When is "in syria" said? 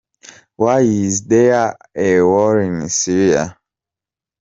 2.59-3.59